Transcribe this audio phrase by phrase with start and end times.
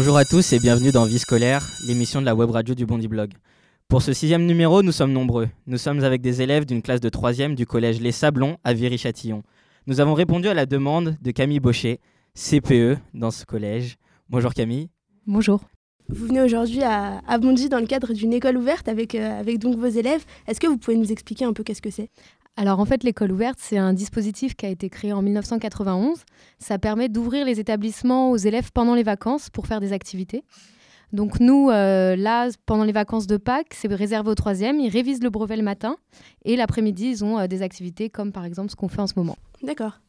[0.00, 3.08] Bonjour à tous et bienvenue dans Vie scolaire, l'émission de la web radio du Bondi
[3.08, 3.32] Blog.
[3.88, 5.48] Pour ce sixième numéro, nous sommes nombreux.
[5.66, 9.42] Nous sommes avec des élèves d'une classe de troisième du collège Les Sablons à Viry-Châtillon.
[9.88, 11.98] Nous avons répondu à la demande de Camille Baucher,
[12.34, 13.96] CPE, dans ce collège.
[14.30, 14.88] Bonjour Camille.
[15.26, 15.62] Bonjour.
[16.08, 19.58] Vous venez aujourd'hui à, à Bondy dans le cadre d'une école ouverte avec, euh, avec
[19.58, 20.24] donc vos élèves.
[20.46, 22.08] Est-ce que vous pouvez nous expliquer un peu qu'est-ce que c'est?
[22.60, 26.24] Alors en fait, l'école ouverte, c'est un dispositif qui a été créé en 1991.
[26.58, 30.42] Ça permet d'ouvrir les établissements aux élèves pendant les vacances pour faire des activités.
[31.12, 34.80] Donc nous, euh, là, pendant les vacances de Pâques, c'est réservé aux troisièmes.
[34.80, 35.98] Ils révisent le brevet le matin
[36.44, 39.14] et l'après-midi, ils ont euh, des activités comme par exemple ce qu'on fait en ce
[39.14, 39.36] moment.
[39.62, 40.00] D'accord.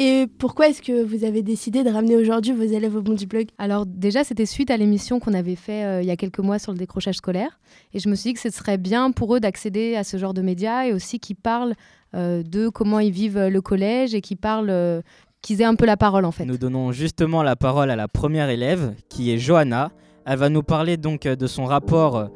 [0.00, 3.48] Et pourquoi est-ce que vous avez décidé de ramener aujourd'hui vos élèves au Bondy Blog?
[3.58, 6.60] Alors déjà, c'était suite à l'émission qu'on avait fait euh, il y a quelques mois
[6.60, 7.58] sur le décrochage scolaire.
[7.92, 10.34] Et je me suis dit que ce serait bien pour eux d'accéder à ce genre
[10.34, 11.74] de médias et aussi qu'ils parlent
[12.14, 15.02] euh, de comment ils vivent le collège et qu'ils parlent, euh,
[15.42, 16.44] qu'ils aient un peu la parole en fait.
[16.44, 19.90] Nous donnons justement la parole à la première élève qui est Johanna.
[20.30, 22.26] Elle va nous parler donc euh, de son rapport euh,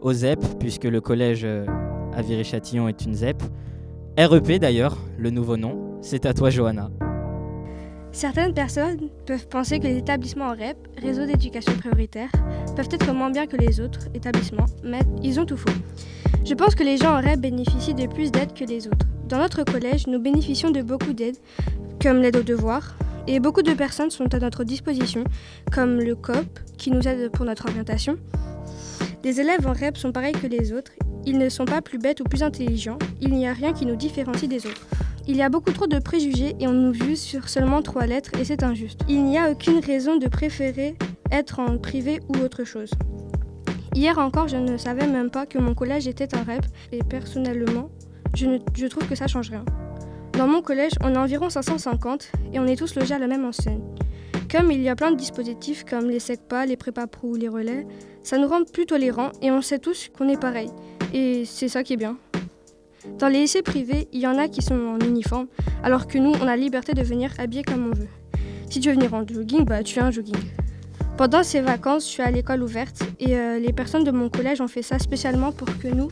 [0.00, 1.66] au ZEP puisque le collège euh,
[2.14, 3.42] à Viry-Châtillon est une ZEP.
[4.16, 5.98] REP d'ailleurs, le nouveau nom.
[6.00, 6.90] C'est à toi Johanna.
[8.12, 12.30] Certaines personnes peuvent penser que les établissements en REP, réseau d'éducation prioritaire,
[12.74, 15.70] peuvent être moins bien que les autres établissements, mais ils ont tout faux.
[16.44, 19.06] Je pense que les gens en REP bénéficient de plus d'aide que les autres.
[19.28, 21.38] Dans notre collège, nous bénéficions de beaucoup d'aides,
[22.02, 22.96] comme l'aide aux devoirs,
[23.28, 25.22] et beaucoup de personnes sont à notre disposition,
[25.72, 28.16] comme le COP, qui nous aide pour notre orientation.
[29.22, 30.92] Les élèves en REP sont pareils que les autres,
[31.26, 33.96] ils ne sont pas plus bêtes ou plus intelligents, il n'y a rien qui nous
[33.96, 34.86] différencie des autres.
[35.28, 38.30] Il y a beaucoup trop de préjugés et on nous juge sur seulement trois lettres
[38.38, 39.00] et c'est injuste.
[39.08, 40.96] Il n'y a aucune raison de préférer
[41.30, 42.90] être en privé ou autre chose.
[43.94, 47.90] Hier encore, je ne savais même pas que mon collège était un REP et personnellement,
[48.34, 49.64] je, trouve que ça change rien.
[50.32, 53.44] Dans mon collège, on est environ 550 et on est tous logés à la même
[53.44, 53.82] enseigne.
[54.50, 57.48] Comme il y a plein de dispositifs comme les SECPA, les prépa pro ou les
[57.48, 57.86] relais,
[58.22, 60.70] ça nous rend plus tolérants et on sait tous qu'on est pareil.
[61.12, 62.16] Et c'est ça qui est bien.
[63.18, 65.46] Dans les lycées privés, il y en a qui sont en uniforme,
[65.82, 68.08] alors que nous, on a la liberté de venir habillé comme on veut.
[68.68, 70.36] Si tu veux venir en jogging, bah tu fais un jogging.
[71.16, 74.60] Pendant ces vacances, je suis à l'école ouverte et euh, les personnes de mon collège
[74.60, 76.08] ont fait ça spécialement pour que nous,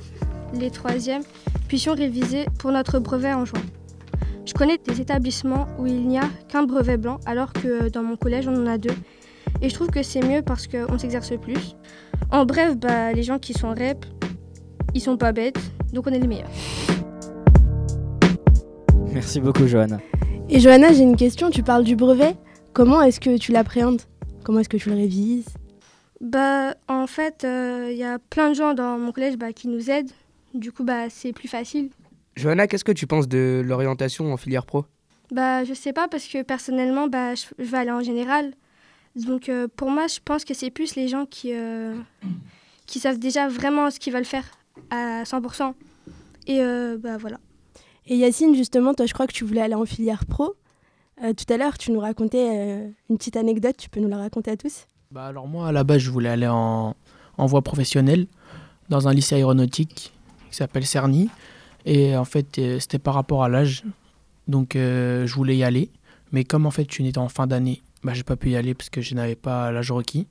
[0.54, 1.22] les troisièmes,
[1.66, 3.62] puissions réviser pour notre brevet en juin.
[4.44, 8.03] Je connais des établissements où il n'y a qu'un brevet blanc, alors que euh, dans
[8.03, 8.94] mon collège, on en a deux.
[9.60, 11.76] Et je trouve que c'est mieux parce qu'on s'exerce plus.
[12.31, 14.05] En bref, bah, les gens qui sont REP,
[14.94, 15.60] ils sont pas bêtes,
[15.93, 16.50] donc on est les meilleurs.
[19.12, 19.99] Merci beaucoup Johanna.
[20.49, 21.50] Et Johanna, j'ai une question.
[21.50, 22.37] Tu parles du brevet.
[22.72, 24.03] Comment est-ce que tu l'appréhendes?
[24.44, 25.49] Comment est-ce que tu le révises?
[26.21, 29.91] Bah, en fait, il y a plein de gens dans mon collège bah, qui nous
[29.91, 30.10] aident.
[30.54, 31.91] Du coup, bah, c'est plus facile.
[32.37, 34.84] Johanna, qu'est-ce que tu penses de l'orientation en filière pro?
[35.31, 38.53] Bah, je sais pas parce que personnellement, bah, je, je vais aller en général.
[39.16, 41.94] Donc, euh, pour moi, je pense que c'est plus les gens qui, euh,
[42.87, 44.44] qui savent déjà vraiment ce qu'ils veulent faire
[44.90, 45.74] à 100%.
[46.46, 47.38] Et euh, bah, voilà.
[48.06, 50.54] Et Yacine, justement, toi, je crois que tu voulais aller en filière pro.
[51.22, 53.76] Euh, tout à l'heure, tu nous racontais euh, une petite anecdote.
[53.76, 54.86] Tu peux nous la raconter à tous?
[55.10, 56.94] Bah alors moi à la base je voulais aller en,
[57.38, 58.26] en voie professionnelle
[58.90, 60.12] dans un lycée aéronautique
[60.50, 61.30] qui s'appelle Cerny
[61.86, 63.84] et en fait euh, c'était par rapport à l'âge
[64.48, 65.90] donc euh, je voulais y aller
[66.30, 68.74] mais comme en fait je suis en fin d'année bah j'ai pas pu y aller
[68.74, 70.26] parce que je n'avais pas l'âge requis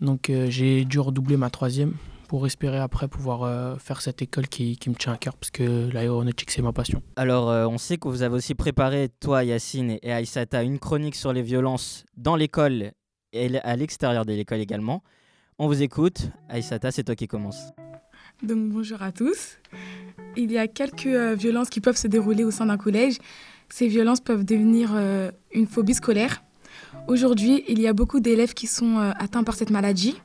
[0.00, 1.92] donc euh, j'ai dû redoubler ma troisième
[2.32, 5.50] pour espérer après pouvoir euh, faire cette école qui, qui me tient à cœur parce
[5.50, 7.02] que l'aéronautique c'est ma passion.
[7.16, 11.14] Alors euh, on sait que vous avez aussi préparé, toi Yacine et Aïssata, une chronique
[11.14, 12.92] sur les violences dans l'école
[13.34, 15.02] et à l'extérieur de l'école également.
[15.58, 16.30] On vous écoute.
[16.48, 17.66] Aïssata, c'est toi qui commence.
[18.42, 19.58] Donc bonjour à tous.
[20.34, 23.18] Il y a quelques euh, violences qui peuvent se dérouler au sein d'un collège.
[23.68, 26.42] Ces violences peuvent devenir euh, une phobie scolaire.
[27.08, 30.16] Aujourd'hui, il y a beaucoup d'élèves qui sont euh, atteints par cette maladie.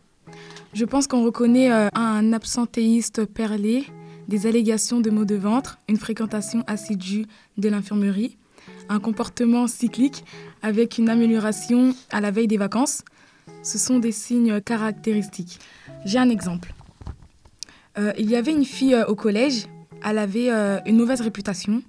[0.78, 3.86] Je pense qu'on reconnaît euh, un absentéiste perlé,
[4.28, 7.26] des allégations de maux de ventre, une fréquentation assidue
[7.58, 8.38] de l'infirmerie,
[8.88, 10.24] un comportement cyclique
[10.62, 13.02] avec une amélioration à la veille des vacances.
[13.64, 15.58] Ce sont des signes caractéristiques.
[16.06, 16.72] J'ai un exemple.
[17.98, 19.66] Euh, il y avait une fille euh, au collège,
[20.06, 20.52] elle avait
[20.86, 21.82] une mauvaise réputation.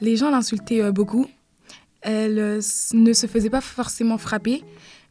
[0.00, 1.26] Les gens l'insultaient beaucoup.
[2.02, 2.60] Elle
[2.94, 4.62] ne se faisait pas forcément frapper,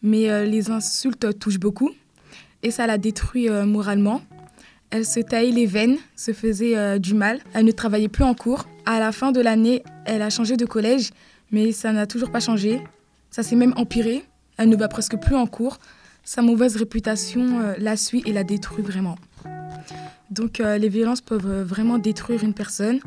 [0.01, 1.91] mais les insultes touchent beaucoup.
[2.65, 4.21] Et ça la détruit euh, moralement.
[4.89, 7.39] Elle se taillait les veines, se faisait euh, du mal.
[7.53, 8.65] Elle ne travaillait plus en cours.
[8.87, 11.11] À la fin de l'année, elle a changé de collège,
[11.51, 12.81] mais ça n'a toujours pas changé.
[13.29, 14.25] Ça s'est même empiré.
[14.57, 15.77] Elle ne va presque plus en cours.
[16.23, 19.19] Sa mauvaise réputation euh, la suit et la détruit vraiment.
[20.31, 22.99] Donc les violences peuvent vraiment détruire une personne.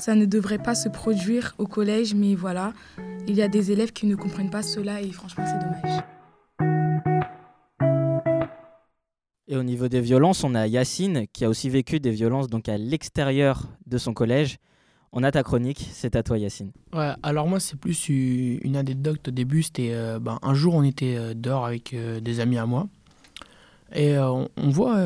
[0.00, 2.72] Ça ne devrait pas se produire au collège, mais voilà,
[3.28, 6.02] il y a des élèves qui ne comprennent pas cela et franchement c'est dommage.
[9.50, 12.68] Et au niveau des violences, on a Yacine qui a aussi vécu des violences donc
[12.68, 14.58] à l'extérieur de son collège.
[15.10, 16.70] On a ta chronique, c'est à toi Yacine.
[16.92, 20.82] Ouais, alors moi c'est plus une anecdote au début, c'était euh, ben, un jour on
[20.82, 22.88] était euh, dehors avec euh, des amis à moi
[23.94, 25.02] et on, voit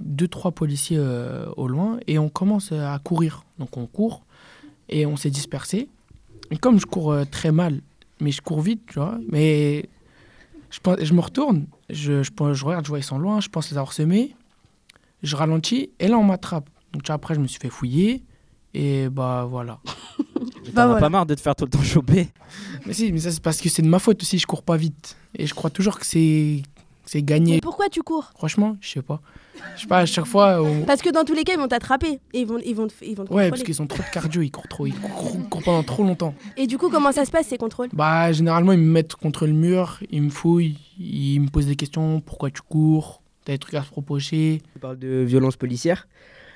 [0.00, 0.98] deux trois policiers
[1.58, 3.44] au loin et on commence à courir.
[3.58, 4.24] Donc on court
[4.88, 5.90] et on s'est dispersé.
[6.50, 7.82] Et comme je cours très mal,
[8.18, 9.90] mais je cours vite, tu vois, mais
[10.70, 13.48] je, je me retourne, je, je, pense- je regarde, je vois ils sont loin, je
[13.48, 14.34] pense les avoir semés,
[15.22, 16.68] je ralentis et là on m'attrape.
[16.92, 18.22] Donc tu vois, après je me suis fait fouiller
[18.74, 19.78] et bah voilà.
[20.66, 21.00] T'en Bah as voilà.
[21.00, 22.28] pas marre de te faire tout le temps choper
[22.86, 24.76] Mais si, mais ça c'est parce que c'est de ma faute aussi, je cours pas
[24.76, 25.16] vite.
[25.38, 26.62] Et je crois toujours que c'est
[27.06, 27.54] c'est gagné.
[27.54, 28.30] Mais pourquoi tu cours?
[28.36, 29.20] Franchement, je sais pas.
[29.74, 30.62] Je sais pas, à chaque fois.
[30.62, 32.86] on- Parce que dans tous les cas, ils vont t'attraper et ils vont, ils vont,
[32.88, 34.94] te- ils vont te Ouais, parce qu'ils ont trop de cardio, ils courent trop, ils
[34.98, 36.34] courent, courent pendant trop longtemps.
[36.56, 37.88] Et du coup, comment ça se passe ces contrôles?
[37.92, 41.76] Bah, généralement, ils me mettent contre le mur, ils me fouillent, ils me posent des
[41.76, 43.22] questions pourquoi tu cours?
[43.44, 46.08] T'as des trucs à se reprocher Tu parles de violence policière.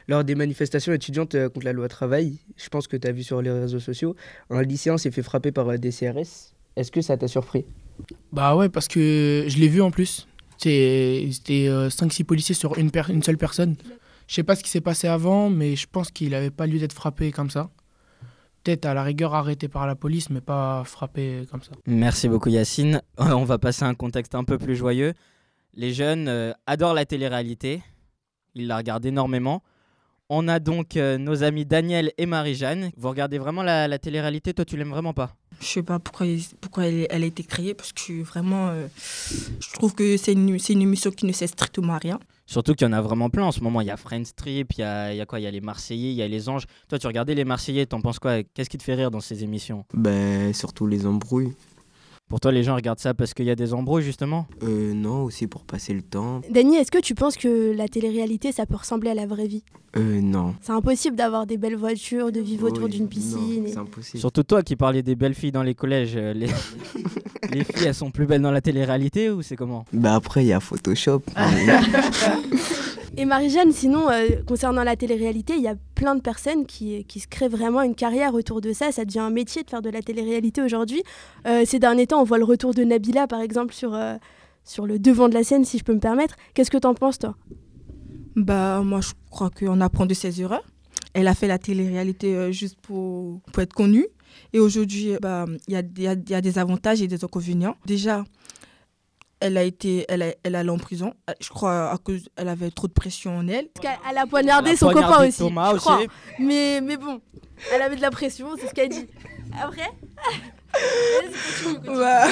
[0.08, 3.22] Lors des manifestations étudiantes euh, contre la loi travail, je pense que tu as vu
[3.22, 4.16] sur les réseaux sociaux,
[4.50, 6.52] un lycéen s'est fait frapper par euh, des CRS.
[6.76, 7.64] Est-ce que ça t'a surpris?
[8.32, 10.26] Bah ouais, parce que je l'ai vu en plus.
[10.60, 12.90] C'était 5-6 policiers sur une,
[13.22, 13.76] seule personne.
[14.26, 16.78] Je sais pas ce qui s'est passé avant, mais je pense qu'il avait pas lieu
[16.78, 17.70] d'être frappé comme ça.
[18.62, 21.72] Peut-être à la rigueur arrêté par la police, mais pas frappé comme ça.
[21.86, 23.00] Merci beaucoup Yacine.
[23.18, 25.14] On va passer à un contexte un peu plus joyeux.
[25.72, 27.82] Les jeunes euh, adorent la télé-réalité.
[28.54, 29.62] Ils la regardent énormément.
[30.32, 32.92] On a donc euh, nos amis Daniel et Marie-Jeanne.
[32.96, 35.34] Vous regardez vraiment la, la télé-réalité Toi, tu l'aimes vraiment pas?
[35.60, 36.26] Je sais pas pourquoi,
[36.86, 40.74] elle, elle a été créée, parce que vraiment, euh, je trouve que c'est une, c'est
[40.74, 42.20] une émission qui ne sert strictement à rien.
[42.46, 43.80] Surtout qu'il y en a vraiment plein en ce moment.
[43.80, 45.40] Il y a Friends Trip, il y a, il y a quoi?
[45.40, 46.64] Il y a les Marseillais, il y a les Anges.
[46.88, 48.44] Toi, tu regardais les Marseillais, t'en penses quoi?
[48.44, 49.84] Qu'est-ce qui te fait rire dans ces émissions?
[49.94, 51.52] Ben, surtout les embrouilles.
[52.30, 54.46] Pour toi, les gens regardent ça parce qu'il y a des embrouilles, justement?
[54.62, 56.40] Euh, non, aussi pour passer le temps.
[56.48, 59.64] Dany, est-ce que tu penses que la télé-réalité, ça peut ressembler à la vraie vie?
[59.96, 60.54] Euh, non.
[60.62, 63.66] C'est impossible d'avoir des belles voitures, de vivre autour Oui, d'une non, piscine.
[63.66, 64.20] et- C'est impossible.
[64.20, 66.12] Surtout toi qui parlais des belles filles dans les collèges.
[66.14, 66.46] euh, Les,
[67.52, 69.84] les filles, elles sont plus belles dans la télé-réalité ou c'est comment?
[69.92, 71.22] Ben après, il y a Photoshop.
[73.16, 77.20] Et Marie-Jeanne, sinon, euh, concernant la télé-réalité, il y a plein de personnes qui, qui
[77.20, 78.92] se créent vraiment une carrière autour de ça.
[78.92, 81.02] Ça devient un métier de faire de la télé-réalité aujourd'hui.
[81.46, 84.14] Euh, ces derniers temps, on voit le retour de Nabila, par exemple, sur, euh,
[84.64, 86.36] sur le devant de la scène, si je peux me permettre.
[86.54, 87.36] Qu'est-ce que t'en penses, toi?
[88.36, 90.64] Bah, moi, je crois qu'on apprend de ses erreurs.
[91.12, 94.06] Elle a fait la télé-réalité juste pour, pour être connue.
[94.52, 97.74] Et aujourd'hui, bah, il y, a, y a des avantages et des inconvénients.
[97.84, 98.24] Déjà,
[99.40, 101.14] elle a été, elle, a- elle allait en prison.
[101.28, 103.68] Euh, Je crois à cause, elle avait trop de pression en elle.
[103.68, 105.38] Parce qu'elle elle a poignardé Elle a son poignardé copain aussi.
[105.38, 105.84] Thomas je aussi.
[105.84, 106.00] crois.
[106.38, 107.20] Mais, mais bon,
[107.74, 109.06] elle avait de la pression, c'est ce qu'elle dit.
[109.60, 109.90] Après
[110.72, 111.96] Vas-y, continue, continue.
[111.98, 112.26] Bah,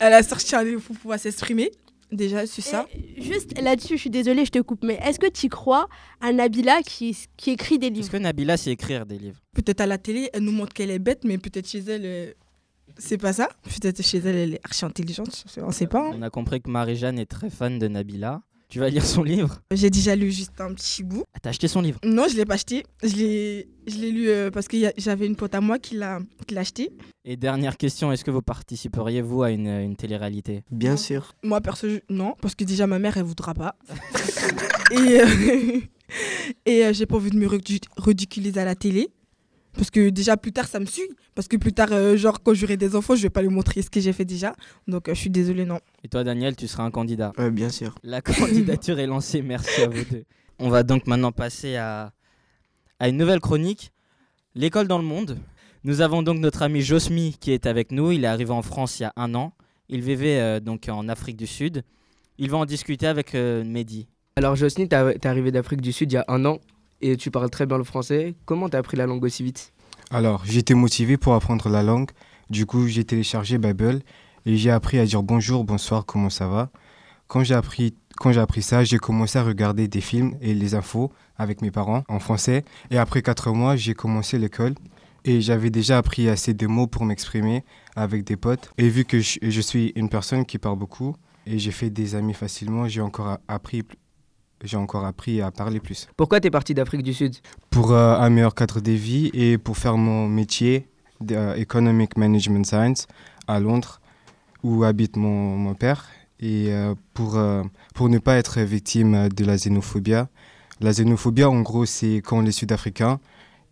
[0.00, 1.70] elle a sorti un livre pour pouvoir s'exprimer.
[2.12, 2.86] Déjà, c'est ça.
[2.92, 5.88] Et Juste là-dessus, je suis désolée, je te coupe, mais est-ce que tu crois
[6.20, 9.38] à Nabila qui, qui écrit des Est-ce livres que Nabila sait écrire des livres?
[9.54, 12.32] Peut-être à la télé, elle nous montre qu'elle est bête, mais peut-être chez elle, euh,
[12.98, 13.48] c'est pas ça.
[13.64, 15.44] Peut-être chez elle, elle est archi intelligente.
[15.62, 16.08] On sait pas.
[16.08, 16.12] hein.
[16.14, 18.42] On a compris que Marie-Jeanne est très fan de Nabila.
[18.68, 19.60] Tu vas lire son livre?
[19.72, 21.24] J'ai déjà lu juste un petit bout.
[21.34, 21.98] Ah, T'as acheté son livre?
[22.04, 22.84] Non, je l'ai pas acheté.
[23.02, 25.80] Je l'ai, je l'ai lu euh, parce que y a- j'avais une pote à moi
[25.80, 26.92] qui l'a, qui l'a acheté.
[27.24, 30.62] Et dernière question, est-ce que vous participeriez, vous, à une, une télé-réalité?
[30.70, 31.32] Bien sûr.
[31.42, 33.74] Moi, perso, je- non, parce que déjà ma mère, elle voudra pas.
[34.92, 35.80] et euh,
[36.66, 39.10] et euh, j'ai pas envie de me ridic- ridiculiser à la télé.
[39.74, 41.08] Parce que déjà plus tard, ça me suit.
[41.34, 43.82] Parce que plus tard, euh, genre quand j'aurai des enfants, je vais pas lui montrer
[43.82, 44.54] ce que j'ai fait déjà.
[44.88, 45.78] Donc euh, je suis désolée, non.
[46.04, 47.94] Et toi, Daniel, tu seras un candidat Euh, bien sûr.
[48.02, 50.24] La candidature est lancée, merci à vous deux.
[50.58, 52.12] On va donc maintenant passer à,
[52.98, 53.92] à une nouvelle chronique,
[54.54, 55.38] l'école dans le monde.
[55.84, 58.12] Nous avons donc notre ami Josmi qui est avec nous.
[58.12, 59.54] Il est arrivé en France il y a un an.
[59.88, 61.82] Il vivait euh, donc en Afrique du Sud.
[62.38, 64.06] Il va en discuter avec euh, Mehdi.
[64.36, 66.58] Alors t'es t'es arrivé d'Afrique du Sud il y a un an
[67.00, 68.34] et tu parles très bien le français.
[68.44, 69.72] Comment t'as appris la langue aussi vite?
[70.10, 72.10] Alors, j'étais motivé pour apprendre la langue.
[72.50, 74.02] Du coup, j'ai téléchargé Babel
[74.44, 76.70] et j'ai appris à dire bonjour, bonsoir, comment ça va.
[77.28, 80.74] Quand j'ai appris, quand j'ai appris ça, j'ai commencé à regarder des films et les
[80.74, 82.64] infos avec mes parents en français.
[82.90, 84.74] Et après quatre mois, j'ai commencé l'école
[85.24, 87.64] et j'avais déjà appris assez de mots pour m'exprimer
[87.94, 88.72] avec des potes.
[88.78, 91.14] Et vu que je, suis une personne qui parle beaucoup
[91.46, 93.84] et j'ai fait des amis facilement, j'ai encore appris,
[94.62, 97.36] j'ai encore appris à parler plus Pourquoi t'es parti d'Afrique du Sud?
[97.70, 100.86] Pour euh, un meilleur cadre de vie et pour faire mon métier
[101.20, 103.06] d'Economic Management Science
[103.46, 104.00] à Londres,
[104.62, 106.08] où habite mon, mon père,
[106.40, 107.62] et euh, pour, euh,
[107.94, 110.24] pour ne pas être victime de la xénophobie.
[110.80, 113.20] La xénophobie, en gros, c'est quand les Sud-Africains,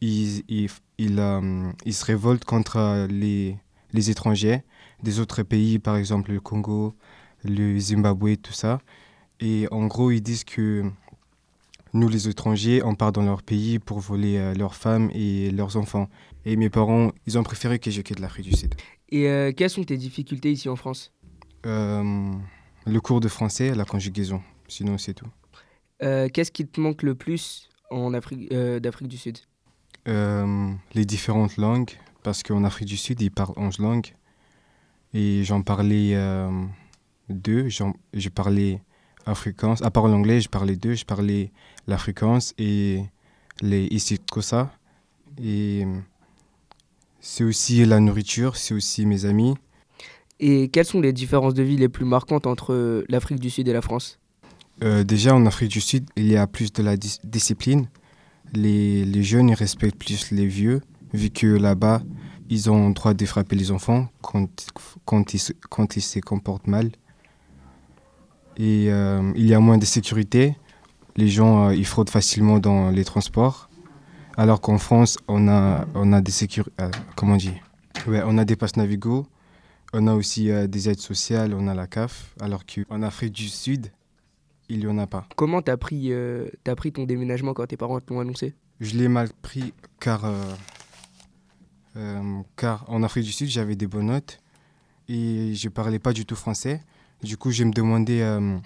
[0.01, 0.69] ils, ils,
[0.99, 3.57] ils, euh, ils se révoltent contre euh, les,
[3.93, 4.63] les étrangers
[5.03, 6.95] des autres pays, par exemple le Congo,
[7.45, 8.81] le Zimbabwe, tout ça.
[9.41, 10.85] Et en gros, ils disent que
[11.95, 15.77] nous, les étrangers, on part dans leur pays pour voler euh, leurs femmes et leurs
[15.77, 16.09] enfants.
[16.45, 18.75] Et mes parents, ils ont préféré que je quitte l'Afrique du Sud.
[19.11, 21.13] Et euh, quelles sont tes difficultés ici en France?
[21.67, 22.33] Euh,
[22.87, 24.43] le cours de français, la conjugaison.
[24.69, 25.29] Sinon, c'est tout.
[26.03, 29.39] Euh, Qu'est-ce qui te manque le plus en Afrique, d'Afrique du Sud?
[30.07, 31.91] Les différentes langues,
[32.23, 34.15] parce qu'en Afrique du Sud, ils parlent 11 langues.
[35.13, 36.15] Et j'en parlais
[37.29, 37.69] deux.
[37.69, 38.81] Je parlais
[39.29, 39.77] afrikaans.
[39.83, 40.95] À part l'anglais, je parlais deux.
[40.95, 41.53] Je parlais
[41.87, 43.03] l'afrikaans et
[43.61, 44.71] les isitkosas.
[45.43, 46.01] Et euh,
[47.21, 49.55] c'est aussi la nourriture, c'est aussi mes amis.
[50.41, 53.73] Et quelles sont les différences de vie les plus marquantes entre l'Afrique du Sud et
[53.73, 54.19] la France?
[54.85, 57.89] Euh, déjà, en Afrique du Sud, il y a plus de la dis- discipline.
[58.53, 60.81] Les, les jeunes, ils respectent plus les vieux,
[61.13, 62.03] vu que là-bas,
[62.49, 64.49] ils ont le droit de frapper les enfants quand,
[65.05, 66.93] quand, ils, quand ils se comportent mal.
[68.59, 70.57] Et euh, il y a moins de sécurité.
[71.17, 73.69] Les gens, euh, ils fraudent facilement dans les transports.
[74.37, 76.73] Alors qu'en France, on a, on a des sécurités.
[77.17, 77.55] comment on dit?
[78.07, 79.27] Ouais, On a des passes Navigo.
[79.93, 82.35] On a aussi euh, des aides sociales, on a la CAF.
[82.41, 83.91] Alors qu'en Afrique du Sud,
[84.69, 85.27] il n'y en a pas.
[85.37, 88.55] Comment t'as pris, euh, t'as pris ton déménagement quand tes parents te l'ont annoncé?
[88.81, 90.35] Je l'ai mal pris car, euh,
[91.97, 94.41] euh, car en Afrique du Sud, j'avais des bonnes notes
[95.09, 96.83] et je parlais pas du tout français.
[97.23, 98.59] Du coup, je me demandais, euh,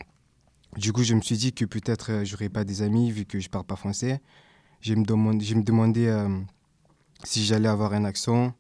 [0.77, 3.41] du coup, je me suis dit que peut-être euh, j'aurais pas des amis vu que
[3.41, 4.21] je parle pas français.
[4.81, 6.29] Je me demandais, je me demandais euh,
[7.25, 8.53] si j'allais avoir un accent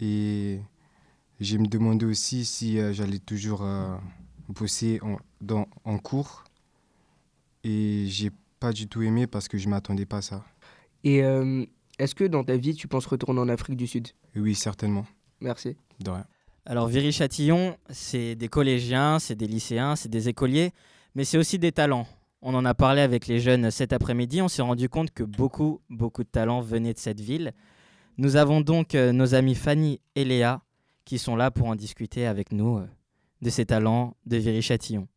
[0.00, 0.60] et
[1.40, 3.66] je me demandais aussi si euh, j'allais toujours
[4.48, 6.44] bosser en, dans, en cours.
[7.64, 10.44] Et j'ai pas du tout aimé parce que je m'attendais pas à ça.
[11.04, 11.22] Et
[11.98, 14.08] est-ce que dans ta vie, tu penses retourner en Afrique du Sud?
[14.36, 15.06] Oui, certainement.
[15.40, 15.76] Merci.
[16.00, 16.26] De rien.
[16.66, 20.72] Alors Viry-Châtillon, c'est des collégiens, c'est des lycéens, c'est des écoliers,
[21.14, 22.06] mais c'est aussi des talents.
[22.42, 25.80] On en a parlé avec les jeunes cet après-midi, on s'est rendu compte que beaucoup,
[25.88, 27.52] beaucoup de talents venaient de cette ville.
[28.18, 30.60] Nous avons donc euh, nos amis Fanny et Léa
[31.06, 32.86] qui sont là pour en discuter avec nous euh,
[33.40, 35.08] de ces talents de Viry-Châtillon.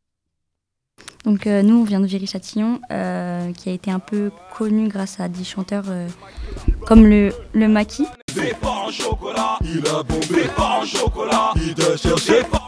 [1.26, 5.28] Donc euh, nous, on vient de Viry-Châtillon, qui a été un peu connu grâce à
[5.28, 5.86] des chanteurs
[6.86, 8.06] comme le, le Maquis,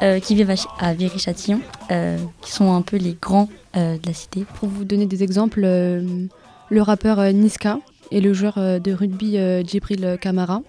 [0.02, 1.60] euh, qui vivent à, Ch- à Viry-Châtillon,
[1.92, 4.46] euh, qui sont un peu les grands euh, de la cité.
[4.60, 6.26] Pour vous donner des exemples, euh,
[6.70, 7.80] le rappeur Niska
[8.12, 10.62] et le joueur de rugby euh, Djibril Kamara,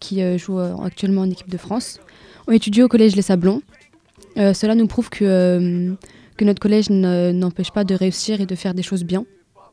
[0.00, 2.00] qui euh, joue euh, actuellement en équipe de France,
[2.48, 3.62] ont étudié au collège Les Sablons.
[4.38, 5.92] Euh, cela nous prouve que, euh,
[6.36, 9.24] que notre collège ne- n'empêche pas de réussir et de faire des choses bien.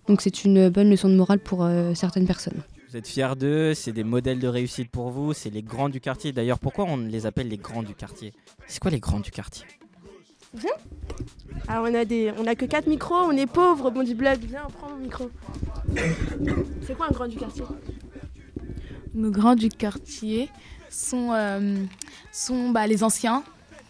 [0.08, 2.62] Donc c'est une bonne leçon de morale pour euh, certaines personnes.
[2.94, 6.00] Vous êtes fiers d'eux, c'est des modèles de réussite pour vous, c'est les grands du
[6.00, 6.32] quartier.
[6.32, 8.34] D'ailleurs, pourquoi on les appelle les grands du quartier?
[8.68, 9.66] C'est quoi les grands du quartier?
[11.68, 14.38] Alors on a des, on a que 4 micros, on est pauvres, bon du blog,
[14.48, 15.32] viens prends mon micro.
[16.86, 17.64] C'est quoi un grand du quartier?
[19.16, 20.50] Nos grands du quartier
[20.92, 21.84] sont, euh,
[22.32, 23.44] sont bah, les anciens,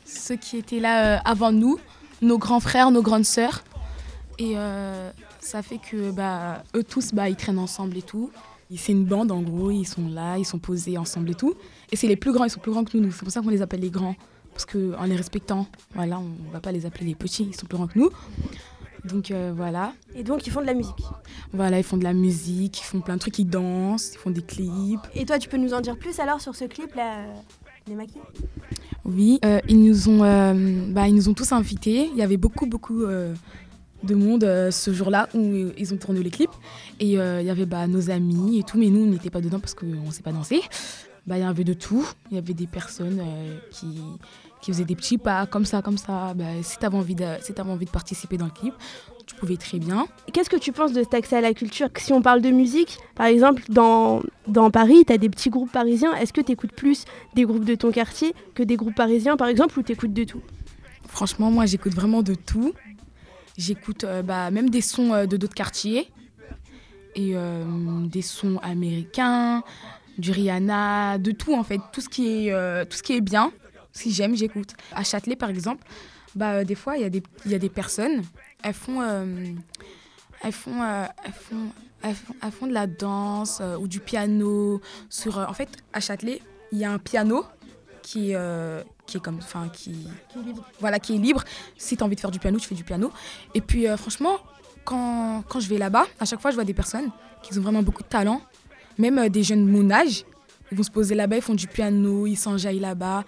[0.05, 1.77] ceux qui étaient là euh, avant nous,
[2.21, 3.65] nos grands frères, nos grandes sœurs.
[4.39, 8.31] Et euh, ça fait que bah, eux tous, bah, ils traînent ensemble et tout.
[8.75, 11.53] C'est une bande en gros, ils sont là, ils sont posés ensemble et tout.
[11.91, 13.11] Et c'est les plus grands, ils sont plus grands que nous.
[13.11, 14.15] C'est pour ça qu'on les appelle les grands.
[14.53, 17.77] Parce qu'en les respectant, voilà, on va pas les appeler les petits, ils sont plus
[17.77, 18.11] grands que nous.
[19.05, 19.93] Donc euh, voilà.
[20.15, 21.03] Et donc ils font de la musique.
[21.51, 24.29] Voilà, ils font de la musique, ils font plein de trucs, ils dansent, ils font
[24.29, 25.01] des clips.
[25.15, 27.33] Et toi tu peux nous en dire plus alors sur ce clip là, euh,
[27.87, 28.19] les maquis?
[29.05, 32.09] Oui, euh, ils, nous ont, euh, bah, ils nous ont tous invités.
[32.11, 33.33] Il y avait beaucoup, beaucoup euh,
[34.03, 35.39] de monde euh, ce jour-là où
[35.77, 36.51] ils ont tourné les clips.
[36.99, 39.41] Et euh, il y avait bah, nos amis et tout, mais nous, on n'était pas
[39.41, 40.61] dedans parce qu'on ne sait pas danser.
[41.25, 42.05] Bah, il y avait de tout.
[42.31, 44.01] Il y avait des personnes euh, qui,
[44.61, 46.33] qui faisaient des petits pas comme ça, comme ça.
[46.33, 48.73] Bah, si tu avais, envie de- si envie de participer dans le clip,
[49.25, 50.05] tu pouvais très bien.
[50.33, 51.87] Qu'est-ce que tu penses de cet accès à la culture?
[51.97, 55.71] Si on parle de musique, par exemple, dans, dans Paris, tu as des petits groupes
[55.71, 56.13] parisiens.
[56.15, 57.05] Est-ce que tu écoutes plus
[57.35, 60.25] des groupes de ton quartier que des groupes parisiens, par exemple, ou tu écoutes de
[60.25, 60.41] tout?
[61.07, 62.73] Franchement, moi, j'écoute vraiment de tout.
[63.57, 66.11] J'écoute euh, bah, même des sons euh, de d'autres quartiers
[67.15, 67.63] et euh,
[68.07, 69.63] des sons américains,
[70.17, 73.51] du Rihanna, de tout en fait, tout ce qui est, tout ce qui est bien.
[73.91, 74.73] Si j'aime, j'écoute.
[74.91, 75.83] À Châtelet, par exemple,
[76.33, 78.23] bah, des fois, il y, y a des personnes,
[78.63, 79.03] elles font,
[80.41, 81.69] elles font, elles font,
[82.41, 84.81] elles font, de la danse ou du piano.
[85.09, 86.41] Sur, en fait, à Châtelet,
[86.71, 87.45] il y a un piano
[88.03, 90.07] qui, est, euh, qui est comme, enfin, qui,
[90.79, 91.43] voilà, qui est libre.
[91.77, 93.11] Si tu as envie de faire du piano, tu fais du piano.
[93.55, 94.37] Et puis, euh, franchement,
[94.85, 97.09] quand, quand je vais là-bas, à chaque fois, je vois des personnes
[97.41, 98.41] qui ont vraiment beaucoup de talent.
[98.99, 100.23] Même euh, des jeunes de mon âge,
[100.71, 103.23] ils vont se poser là-bas, ils font du piano, ils s'enjaillent là-bas.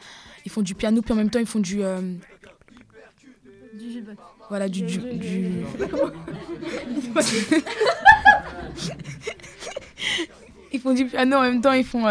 [0.45, 1.83] Ils font du piano, puis en même temps, ils font du, Du.
[4.49, 4.83] Voilà, du.
[4.83, 5.65] du, Du- du-
[10.71, 12.05] ils font du piano en même temps, ils font.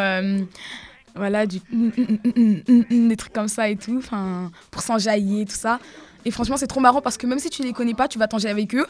[1.14, 1.60] Voilà, du.
[1.70, 5.78] des trucs comme ça et tout, enfin, pour s'enjailler, tout ça.
[6.24, 8.26] Et franchement, c'est trop marrant parce que même si tu les connais pas, tu vas
[8.26, 8.86] t'enjailler avec eux.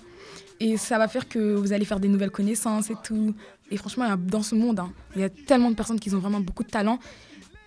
[0.60, 3.34] Et ça va faire que vous allez faire des nouvelles connaissances et tout.
[3.70, 6.40] Et franchement, dans ce monde, hein, il y a tellement de personnes qui ont vraiment
[6.40, 6.98] beaucoup de talent.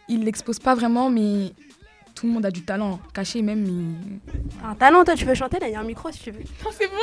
[0.08, 1.52] Ils l'exposent pas vraiment, mais
[2.16, 3.64] tout le monde a du talent, caché même.
[3.68, 4.68] Mais...
[4.68, 6.40] Un talent, toi, tu veux chanter Là, il y a un micro si tu veux.
[6.64, 6.96] Non, c'est bon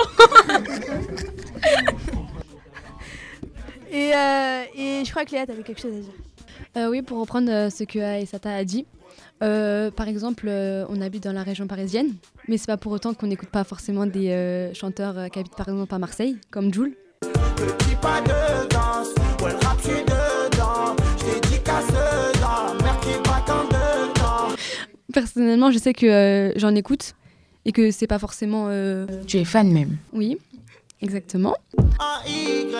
[3.93, 6.24] Et, euh, et je crois que Léa, t'avais quelque chose à dire.
[6.77, 8.87] Euh, oui, pour reprendre euh, ce que Aïssata a dit.
[9.43, 12.15] Euh, par exemple, euh, on habite dans la région parisienne,
[12.49, 15.55] mais c'est pas pour autant qu'on n'écoute pas forcément des euh, chanteurs euh, qui habitent
[15.57, 16.97] par exemple à Marseille, comme Jules.
[17.23, 19.09] Dis pas de danse,
[19.43, 23.65] ouais le rap je suis dedans Je t'ai dit casse dedans, merde qui pas tant
[23.65, 24.55] dedans
[25.13, 27.15] Personnellement, je sais que euh, j'en écoute
[27.65, 28.67] et que c'est pas forcément.
[28.69, 30.39] euh, Tu es fan même Oui,
[31.01, 31.55] exactement.
[31.79, 32.75] Un Y,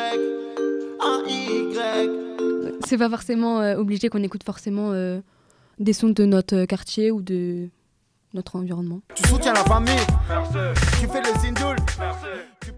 [1.01, 2.54] un Y
[2.87, 5.21] C'est pas forcément euh, obligé qu'on écoute forcément euh,
[5.79, 7.69] des sons de notre euh, quartier ou de
[8.35, 9.01] notre environnement.
[9.15, 9.93] Tu soutiens la famille,
[11.01, 11.77] tu fais le zindoul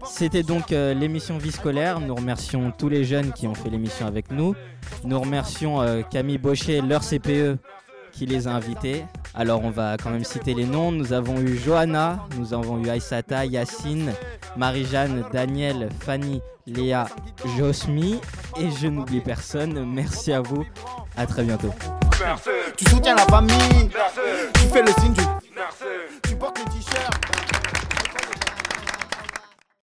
[0.05, 1.99] C'était donc euh, l'émission Vie scolaire.
[1.99, 4.53] Nous remercions tous les jeunes qui ont fait l'émission avec nous.
[5.03, 7.57] Nous remercions euh, Camille Baucher, leur CPE,
[8.17, 9.05] qui les a invités.
[9.35, 10.91] Alors on va quand même citer les noms.
[10.91, 14.11] Nous avons eu Johanna, nous avons eu Aïsata, Yacine,
[14.55, 17.07] Marie-Jeanne, Daniel, Fanny, Léa,
[17.57, 18.19] Josmi.
[18.59, 19.85] Et je n'oublie personne.
[19.85, 20.65] Merci à vous.
[21.15, 21.73] À très bientôt.
[22.75, 23.89] Tu soutiens la famille,
[24.53, 25.25] tu fais le zindoul
[26.23, 27.76] Tu portes le t-shirt